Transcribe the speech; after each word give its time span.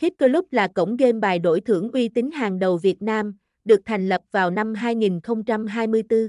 Hit 0.00 0.18
Club 0.18 0.44
là 0.50 0.68
cổng 0.68 0.96
game 0.96 1.12
bài 1.12 1.38
đổi 1.38 1.60
thưởng 1.60 1.90
uy 1.92 2.08
tín 2.08 2.30
hàng 2.30 2.58
đầu 2.58 2.76
Việt 2.76 3.02
Nam, 3.02 3.34
được 3.64 3.80
thành 3.84 4.08
lập 4.08 4.20
vào 4.30 4.50
năm 4.50 4.74
2024. 4.74 6.28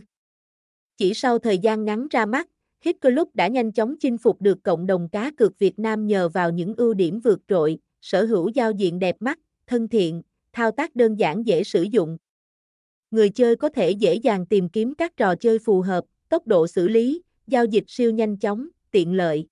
Chỉ 0.97 1.13
sau 1.13 1.40
thời 1.40 1.58
gian 1.58 1.85
ngắn 1.85 2.07
ra 2.07 2.25
mắt, 2.25 2.49
Hit 2.81 3.01
Club 3.01 3.27
đã 3.33 3.47
nhanh 3.47 3.71
chóng 3.71 3.95
chinh 3.99 4.17
phục 4.17 4.42
được 4.42 4.63
cộng 4.63 4.87
đồng 4.87 5.09
cá 5.09 5.31
cược 5.37 5.59
Việt 5.59 5.79
Nam 5.79 6.07
nhờ 6.07 6.29
vào 6.29 6.51
những 6.51 6.75
ưu 6.75 6.93
điểm 6.93 7.19
vượt 7.19 7.39
trội, 7.47 7.77
sở 8.02 8.25
hữu 8.25 8.49
giao 8.49 8.71
diện 8.71 8.99
đẹp 8.99 9.15
mắt, 9.20 9.39
thân 9.68 9.88
thiện, 9.88 10.21
thao 10.53 10.71
tác 10.71 10.95
đơn 10.95 11.15
giản 11.15 11.47
dễ 11.47 11.63
sử 11.63 11.81
dụng. 11.81 12.17
Người 13.11 13.29
chơi 13.29 13.55
có 13.55 13.69
thể 13.69 13.91
dễ 13.91 14.15
dàng 14.15 14.45
tìm 14.45 14.69
kiếm 14.69 14.93
các 14.95 15.17
trò 15.17 15.35
chơi 15.35 15.59
phù 15.59 15.81
hợp, 15.81 16.05
tốc 16.29 16.47
độ 16.47 16.67
xử 16.67 16.88
lý, 16.88 17.21
giao 17.47 17.65
dịch 17.65 17.85
siêu 17.88 18.11
nhanh 18.11 18.38
chóng, 18.38 18.67
tiện 18.91 19.13
lợi. 19.13 19.47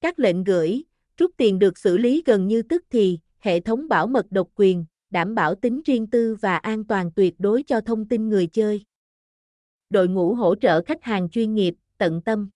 Các 0.00 0.18
lệnh 0.18 0.44
gửi, 0.44 0.84
rút 1.16 1.30
tiền 1.36 1.58
được 1.58 1.78
xử 1.78 1.98
lý 1.98 2.22
gần 2.26 2.48
như 2.48 2.62
tức 2.62 2.84
thì, 2.90 3.18
hệ 3.38 3.60
thống 3.60 3.88
bảo 3.88 4.06
mật 4.06 4.26
độc 4.30 4.48
quyền, 4.54 4.84
đảm 5.10 5.34
bảo 5.34 5.54
tính 5.54 5.80
riêng 5.84 6.06
tư 6.06 6.36
và 6.40 6.56
an 6.56 6.84
toàn 6.84 7.10
tuyệt 7.12 7.34
đối 7.38 7.62
cho 7.62 7.80
thông 7.80 8.08
tin 8.08 8.28
người 8.28 8.46
chơi. 8.46 8.84
Đội 9.90 10.08
ngũ 10.08 10.34
hỗ 10.34 10.54
trợ 10.54 10.82
khách 10.82 11.02
hàng 11.02 11.28
chuyên 11.28 11.54
nghiệp, 11.54 11.74
tận 11.98 12.20
tâm. 12.22 12.50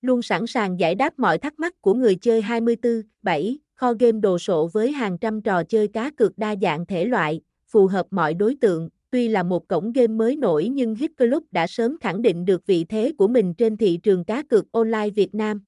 Luôn 0.00 0.22
sẵn 0.22 0.46
sàng 0.46 0.80
giải 0.80 0.94
đáp 0.94 1.18
mọi 1.18 1.38
thắc 1.38 1.58
mắc 1.58 1.82
của 1.82 1.94
người 1.94 2.16
chơi 2.16 2.42
24/7, 2.42 3.56
kho 3.74 3.92
game 3.92 4.20
đồ 4.20 4.38
sộ 4.38 4.66
với 4.72 4.92
hàng 4.92 5.18
trăm 5.18 5.42
trò 5.42 5.64
chơi 5.64 5.88
cá 5.88 6.10
cược 6.10 6.38
đa 6.38 6.54
dạng 6.62 6.86
thể 6.86 7.04
loại, 7.04 7.40
phù 7.66 7.86
hợp 7.86 8.06
mọi 8.10 8.34
đối 8.34 8.54
tượng. 8.54 8.88
Tuy 9.10 9.28
là 9.28 9.42
một 9.42 9.68
cổng 9.68 9.92
game 9.92 10.06
mới 10.06 10.36
nổi 10.36 10.68
nhưng 10.68 10.94
Hit 10.94 11.10
Club 11.16 11.42
đã 11.50 11.66
sớm 11.66 11.96
khẳng 12.00 12.22
định 12.22 12.44
được 12.44 12.66
vị 12.66 12.84
thế 12.84 13.12
của 13.18 13.28
mình 13.28 13.54
trên 13.54 13.76
thị 13.76 13.96
trường 14.02 14.24
cá 14.24 14.42
cược 14.42 14.72
online 14.72 15.10
Việt 15.10 15.34
Nam. 15.34 15.62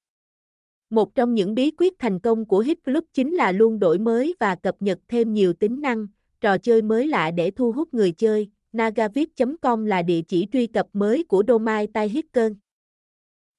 Một 0.93 1.15
trong 1.15 1.33
những 1.33 1.55
bí 1.55 1.71
quyết 1.77 1.93
thành 1.99 2.19
công 2.19 2.45
của 2.45 2.59
Hit 2.59 2.83
Club 2.83 3.03
chính 3.13 3.33
là 3.33 3.51
luôn 3.51 3.79
đổi 3.79 3.99
mới 3.99 4.35
và 4.39 4.55
cập 4.55 4.75
nhật 4.79 4.99
thêm 5.07 5.33
nhiều 5.33 5.53
tính 5.53 5.81
năng, 5.81 6.07
trò 6.41 6.57
chơi 6.57 6.81
mới 6.81 7.07
lạ 7.07 7.31
để 7.31 7.51
thu 7.51 7.71
hút 7.71 7.93
người 7.93 8.11
chơi. 8.11 8.49
Nagavip.com 8.71 9.85
là 9.85 10.01
địa 10.01 10.21
chỉ 10.21 10.47
truy 10.51 10.67
cập 10.67 10.87
mới 10.93 11.23
của 11.23 11.43
domain 11.47 11.91
Tai 11.91 12.09
Hitcơn 12.09 12.55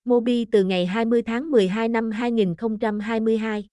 Mobi 0.04 0.44
từ 0.44 0.64
ngày 0.64 0.86
20 0.86 1.22
tháng 1.22 1.50
12 1.50 1.88
năm 1.88 2.10
2022. 2.10 3.68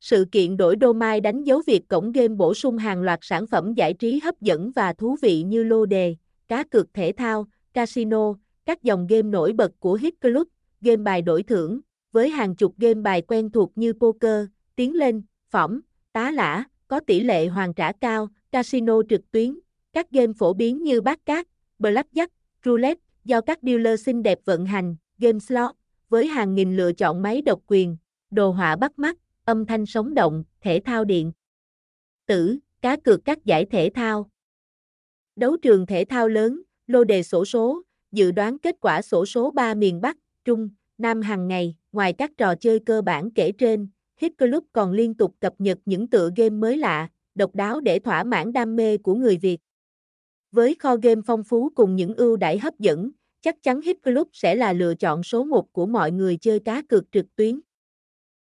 Sự 0.00 0.26
kiện 0.32 0.56
đổi 0.56 0.76
domain 0.80 1.22
đánh 1.22 1.44
dấu 1.44 1.62
việc 1.66 1.88
cổng 1.88 2.12
game 2.12 2.28
bổ 2.28 2.54
sung 2.54 2.78
hàng 2.78 3.02
loạt 3.02 3.18
sản 3.22 3.46
phẩm 3.46 3.74
giải 3.74 3.94
trí 3.94 4.18
hấp 4.18 4.40
dẫn 4.40 4.70
và 4.76 4.92
thú 4.92 5.16
vị 5.22 5.42
như 5.42 5.62
lô 5.62 5.86
đề, 5.86 6.16
cá 6.48 6.64
cược 6.64 6.94
thể 6.94 7.12
thao, 7.16 7.46
casino, 7.72 8.34
các 8.64 8.82
dòng 8.82 9.06
game 9.06 9.22
nổi 9.22 9.52
bật 9.52 9.72
của 9.78 9.94
Hit 9.94 10.20
Club, 10.20 10.46
game 10.80 11.02
bài 11.02 11.22
đổi 11.22 11.42
thưởng, 11.42 11.80
với 12.14 12.30
hàng 12.30 12.54
chục 12.54 12.74
game 12.78 12.94
bài 12.94 13.22
quen 13.22 13.50
thuộc 13.50 13.72
như 13.78 13.92
poker, 13.92 14.46
tiến 14.76 14.94
lên, 14.94 15.22
phỏng, 15.50 15.80
tá 16.12 16.30
lã, 16.30 16.64
có 16.88 17.00
tỷ 17.00 17.20
lệ 17.20 17.46
hoàn 17.46 17.74
trả 17.74 17.92
cao, 17.92 18.28
casino 18.50 19.02
trực 19.08 19.30
tuyến, 19.30 19.58
các 19.92 20.10
game 20.10 20.32
phổ 20.38 20.52
biến 20.52 20.82
như 20.82 21.00
bát 21.00 21.26
cát, 21.26 21.46
blackjack, 21.78 22.28
roulette, 22.64 23.00
do 23.24 23.40
các 23.40 23.58
dealer 23.62 24.02
xinh 24.02 24.22
đẹp 24.22 24.38
vận 24.44 24.66
hành, 24.66 24.96
game 25.18 25.38
slot, 25.38 25.74
với 26.08 26.26
hàng 26.26 26.54
nghìn 26.54 26.76
lựa 26.76 26.92
chọn 26.92 27.22
máy 27.22 27.42
độc 27.42 27.60
quyền, 27.66 27.96
đồ 28.30 28.50
họa 28.50 28.76
bắt 28.76 28.98
mắt, 28.98 29.16
âm 29.44 29.66
thanh 29.66 29.86
sống 29.86 30.14
động, 30.14 30.44
thể 30.60 30.80
thao 30.84 31.04
điện. 31.04 31.32
Tử, 32.26 32.58
cá 32.82 32.96
cược 32.96 33.24
các 33.24 33.44
giải 33.44 33.64
thể 33.64 33.90
thao. 33.94 34.30
Đấu 35.36 35.56
trường 35.56 35.86
thể 35.86 36.04
thao 36.04 36.28
lớn, 36.28 36.62
lô 36.86 37.04
đề 37.04 37.22
sổ 37.22 37.44
số, 37.44 37.82
dự 38.12 38.30
đoán 38.30 38.58
kết 38.58 38.76
quả 38.80 39.02
sổ 39.02 39.26
số 39.26 39.50
3 39.50 39.74
miền 39.74 40.00
Bắc, 40.00 40.16
Trung, 40.44 40.68
Nam 40.98 41.20
hàng 41.20 41.48
ngày, 41.48 41.76
ngoài 41.92 42.12
các 42.12 42.30
trò 42.36 42.54
chơi 42.54 42.80
cơ 42.86 43.02
bản 43.02 43.30
kể 43.30 43.52
trên, 43.52 43.88
Hit 44.20 44.38
Club 44.38 44.64
còn 44.72 44.92
liên 44.92 45.14
tục 45.14 45.34
cập 45.40 45.54
nhật 45.58 45.78
những 45.84 46.10
tựa 46.10 46.30
game 46.36 46.50
mới 46.50 46.76
lạ, 46.76 47.08
độc 47.34 47.54
đáo 47.54 47.80
để 47.80 47.98
thỏa 47.98 48.24
mãn 48.24 48.52
đam 48.52 48.76
mê 48.76 48.96
của 48.96 49.14
người 49.14 49.36
Việt. 49.36 49.58
Với 50.52 50.76
kho 50.78 50.96
game 50.96 51.20
phong 51.26 51.44
phú 51.44 51.70
cùng 51.74 51.96
những 51.96 52.14
ưu 52.14 52.36
đãi 52.36 52.58
hấp 52.58 52.78
dẫn, 52.78 53.10
chắc 53.40 53.62
chắn 53.62 53.80
Hit 53.80 54.02
Club 54.02 54.28
sẽ 54.32 54.54
là 54.54 54.72
lựa 54.72 54.94
chọn 54.94 55.22
số 55.22 55.44
một 55.44 55.72
của 55.72 55.86
mọi 55.86 56.12
người 56.12 56.36
chơi 56.36 56.60
cá 56.60 56.82
cược 56.82 57.12
trực 57.12 57.26
tuyến. 57.36 57.60